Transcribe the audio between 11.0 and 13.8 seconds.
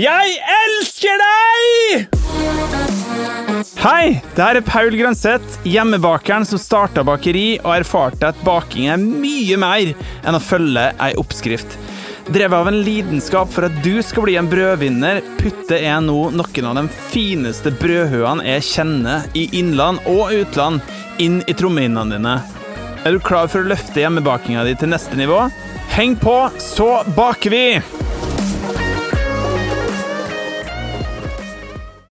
ei oppskrift. Drevet av en lidenskap for at